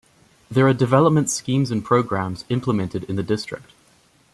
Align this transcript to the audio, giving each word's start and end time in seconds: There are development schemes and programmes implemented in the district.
There 0.49 0.67
are 0.67 0.73
development 0.73 1.29
schemes 1.29 1.69
and 1.69 1.85
programmes 1.85 2.43
implemented 2.49 3.03
in 3.03 3.17
the 3.17 3.21
district. 3.21 3.71